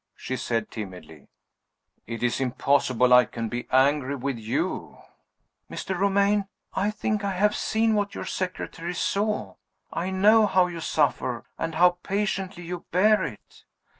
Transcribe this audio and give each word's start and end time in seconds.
she 0.15 0.35
said 0.35 0.71
timidly. 0.71 1.27
"It 2.07 2.23
is 2.23 2.41
impossible 2.41 3.13
I 3.13 3.25
can 3.25 3.49
be 3.49 3.67
angry 3.69 4.15
with 4.15 4.39
you!" 4.39 4.97
"Mr. 5.69 5.95
Romayne, 5.95 6.47
I 6.73 6.89
think 6.89 7.23
I 7.23 7.33
have 7.33 7.55
seen 7.55 7.93
what 7.93 8.15
your 8.15 8.25
secretary 8.25 8.95
saw. 8.95 9.57
I 9.93 10.09
know 10.09 10.47
how 10.47 10.65
you 10.65 10.79
suffer, 10.79 11.45
and 11.59 11.75
how 11.75 11.97
patiently 12.01 12.63
you 12.63 12.85
bear 12.91 13.23
it." 13.23 13.63